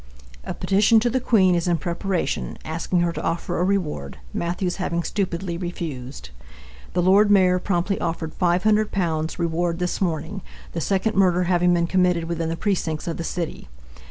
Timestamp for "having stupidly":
4.77-5.59